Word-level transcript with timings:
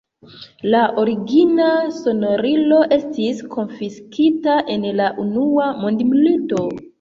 La 0.75 0.79
origina 1.01 1.67
sonorilo 1.97 2.79
estis 2.97 3.43
konfiskita 3.57 4.57
en 4.77 4.89
la 5.03 5.11
unua 5.27 5.69
mondmilito. 5.85 6.65